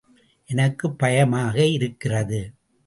[0.45, 2.51] எனக்குப் பயமாக இருக்கிறது.